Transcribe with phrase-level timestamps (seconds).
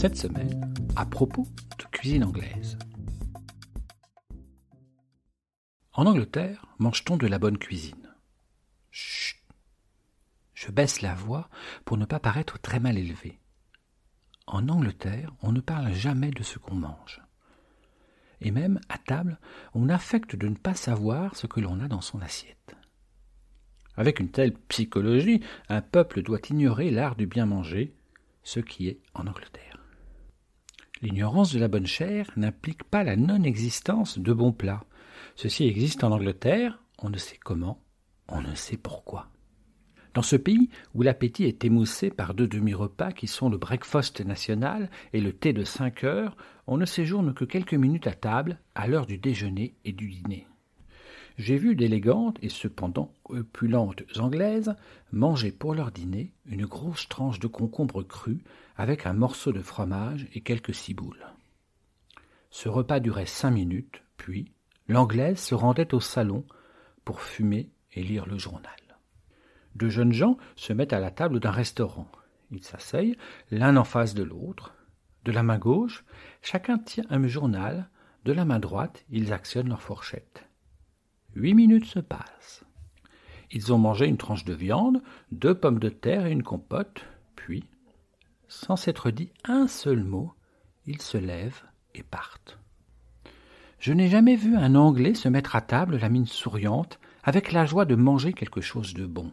[0.00, 2.78] Cette semaine, à propos de cuisine anglaise.
[5.92, 8.14] En Angleterre, mange-t-on de la bonne cuisine?
[8.92, 9.40] Chut
[10.54, 11.50] Je baisse la voix
[11.84, 13.40] pour ne pas paraître très mal élevé.
[14.46, 17.20] En Angleterre, on ne parle jamais de ce qu'on mange.
[18.40, 19.40] Et même, à table,
[19.74, 22.76] on affecte de ne pas savoir ce que l'on a dans son assiette.
[23.96, 27.96] Avec une telle psychologie, un peuple doit ignorer l'art du bien manger,
[28.44, 29.67] ce qui est en Angleterre.
[31.00, 34.84] L'ignorance de la bonne chair n'implique pas la non-existence de bons plats.
[35.36, 37.80] Ceci existe en Angleterre, on ne sait comment,
[38.28, 39.28] on ne sait pourquoi.
[40.14, 44.90] Dans ce pays où l'appétit est émoussé par deux demi-repas qui sont le breakfast national
[45.12, 48.88] et le thé de cinq heures, on ne séjourne que quelques minutes à table à
[48.88, 50.48] l'heure du déjeuner et du dîner.
[51.38, 54.74] J'ai vu d'élégantes et cependant opulentes anglaises
[55.12, 58.42] manger pour leur dîner une grosse tranche de concombre cru
[58.76, 61.32] avec un morceau de fromage et quelques ciboules.
[62.50, 64.50] Ce repas durait cinq minutes, puis
[64.88, 66.44] l'anglaise se rendait au salon
[67.04, 68.72] pour fumer et lire le journal.
[69.76, 72.10] Deux jeunes gens se mettent à la table d'un restaurant.
[72.50, 73.16] Ils s'asseyent
[73.52, 74.74] l'un en face de l'autre.
[75.24, 76.04] De la main gauche,
[76.42, 77.88] chacun tient un journal.
[78.24, 80.47] De la main droite, ils actionnent leur fourchette.
[81.38, 82.64] Huit minutes se passent.
[83.52, 85.00] Ils ont mangé une tranche de viande,
[85.30, 87.04] deux pommes de terre et une compote,
[87.36, 87.62] puis,
[88.48, 90.32] sans s'être dit un seul mot,
[90.84, 91.62] ils se lèvent
[91.94, 92.58] et partent.
[93.78, 97.66] Je n'ai jamais vu un Anglais se mettre à table la mine souriante, avec la
[97.66, 99.30] joie de manger quelque chose de bon.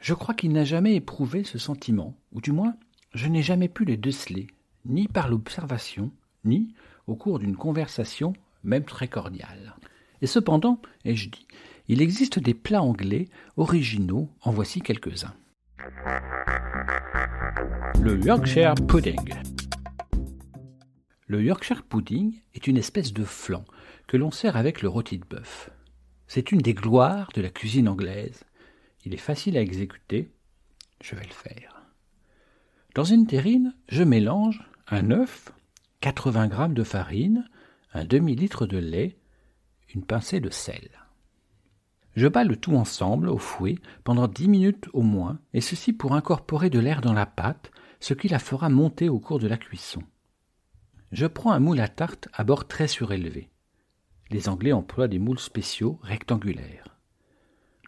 [0.00, 2.76] Je crois qu'il n'a jamais éprouvé ce sentiment, ou du moins
[3.14, 4.48] je n'ai jamais pu le déceler,
[4.84, 6.12] ni par l'observation,
[6.44, 6.74] ni
[7.06, 9.74] au cours d'une conversation, même très cordiale.
[10.24, 11.46] Et cependant, ai-je dit,
[11.86, 15.34] il existe des plats anglais originaux, en voici quelques-uns.
[18.00, 19.34] Le Yorkshire Pudding.
[21.26, 23.66] Le Yorkshire Pudding est une espèce de flan
[24.06, 25.68] que l'on sert avec le rôti de bœuf.
[26.26, 28.46] C'est une des gloires de la cuisine anglaise
[29.04, 30.32] il est facile à exécuter.
[31.02, 31.82] Je vais le faire.
[32.94, 35.52] Dans une terrine, je mélange un œuf,
[36.00, 37.46] 80 g de farine,
[37.92, 39.18] un demi-litre de lait,
[39.94, 40.90] une pincée de sel.
[42.16, 46.14] Je bats le tout ensemble au fouet pendant dix minutes au moins, et ceci pour
[46.14, 49.56] incorporer de l'air dans la pâte, ce qui la fera monter au cours de la
[49.56, 50.02] cuisson.
[51.10, 53.48] Je prends un moule à tarte à bord très surélevé.
[54.30, 56.96] Les Anglais emploient des moules spéciaux rectangulaires.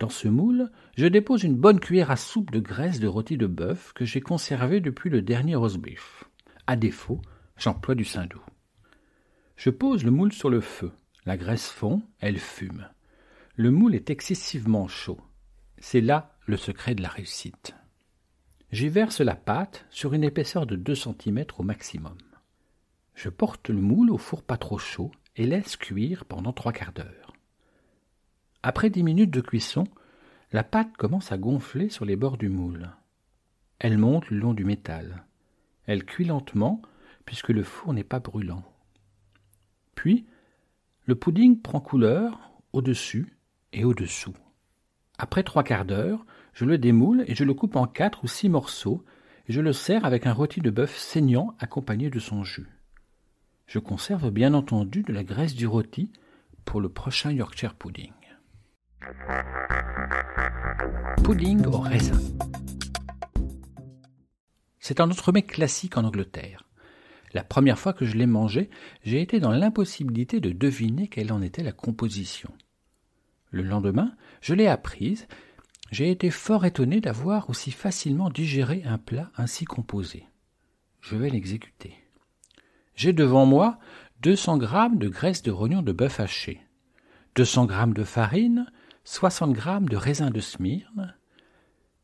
[0.00, 3.46] Dans ce moule, je dépose une bonne cuillère à soupe de graisse de rôti de
[3.46, 6.24] bœuf que j'ai conservé depuis le dernier roast beef.
[6.66, 7.20] À défaut,
[7.56, 8.42] j'emploie du saindoux.
[9.56, 10.90] Je pose le moule sur le feu.
[11.26, 12.88] La graisse fond, elle fume.
[13.56, 15.20] Le moule est excessivement chaud.
[15.78, 17.74] C'est là le secret de la réussite.
[18.72, 22.18] J'y verse la pâte sur une épaisseur de 2 cm au maximum.
[23.14, 26.92] Je porte le moule au four pas trop chaud et laisse cuire pendant trois quarts
[26.92, 27.32] d'heure.
[28.62, 29.84] Après dix minutes de cuisson,
[30.52, 32.90] la pâte commence à gonfler sur les bords du moule.
[33.78, 35.24] Elle monte le long du métal.
[35.86, 36.82] Elle cuit lentement
[37.24, 38.62] puisque le four n'est pas brûlant.
[39.94, 40.26] Puis,
[41.04, 42.38] le pudding prend couleur
[42.72, 43.36] au-dessus
[43.72, 44.34] et au-dessous.
[45.18, 48.48] Après trois quarts d'heure, je le démoule et je le coupe en quatre ou six
[48.48, 49.04] morceaux
[49.46, 52.68] et je le sers avec un rôti de bœuf saignant accompagné de son jus.
[53.66, 56.10] Je conserve bien entendu de la graisse du rôti
[56.64, 58.12] pour le prochain Yorkshire pudding.
[61.22, 62.18] Pudding au raisin.
[64.78, 66.63] C'est un autre mets classique en Angleterre.
[67.34, 68.70] La première fois que je l'ai mangé,
[69.02, 72.52] j'ai été dans l'impossibilité de deviner quelle en était la composition.
[73.50, 75.26] Le lendemain, je l'ai apprise.
[75.90, 80.26] J'ai été fort étonné d'avoir aussi facilement digéré un plat ainsi composé.
[81.00, 81.94] Je vais l'exécuter.
[82.94, 83.78] J'ai devant moi
[84.22, 86.62] 200 grammes de graisse de rognon de bœuf haché,
[87.34, 88.66] 200 grammes de farine,
[89.02, 91.14] 60 g de raisin de Smyrne,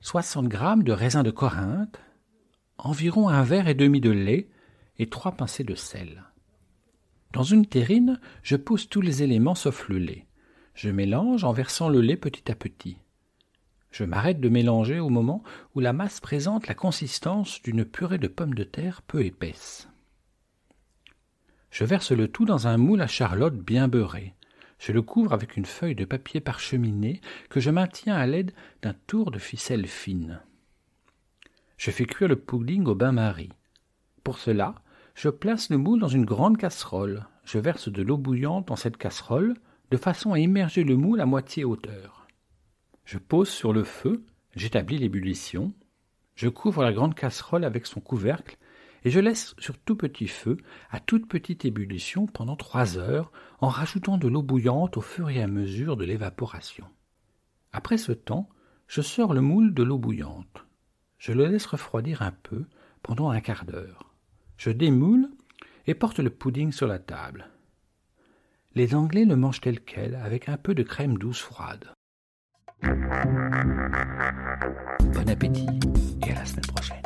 [0.00, 2.00] 60 g de raisin de Corinthe,
[2.78, 4.48] environ un verre et demi de lait
[4.98, 6.24] et trois pincées de sel.
[7.32, 10.26] Dans une terrine, je pose tous les éléments sauf le lait.
[10.74, 12.98] Je mélange en versant le lait petit à petit.
[13.90, 15.42] Je m'arrête de mélanger au moment
[15.74, 19.88] où la masse présente la consistance d'une purée de pommes de terre peu épaisse.
[21.70, 24.34] Je verse le tout dans un moule à charlotte bien beurré.
[24.78, 28.52] Je le couvre avec une feuille de papier parcheminé que je maintiens à l'aide
[28.82, 30.40] d'un tour de ficelle fine.
[31.76, 33.52] Je fais cuire le pudding au bain-marie.
[34.24, 34.74] Pour cela,
[35.16, 37.26] je place le moule dans une grande casserole.
[37.42, 39.54] Je verse de l'eau bouillante dans cette casserole
[39.90, 42.26] de façon à immerger le moule à moitié hauteur.
[43.06, 45.72] Je pose sur le feu, j'établis l'ébullition,
[46.34, 48.58] je couvre la grande casserole avec son couvercle
[49.04, 50.58] et je laisse sur tout petit feu,
[50.90, 55.40] à toute petite ébullition pendant trois heures, en rajoutant de l'eau bouillante au fur et
[55.40, 56.86] à mesure de l'évaporation.
[57.72, 58.50] Après ce temps,
[58.86, 60.66] je sors le moule de l'eau bouillante.
[61.16, 62.66] Je le laisse refroidir un peu
[63.02, 64.15] pendant un quart d'heure.
[64.56, 65.28] Je démoule
[65.86, 67.48] et porte le pudding sur la table.
[68.74, 71.92] Les Anglais le mangent tel quel, avec un peu de crème douce froide.
[75.12, 75.66] Bon appétit
[76.26, 77.05] et à la semaine prochaine.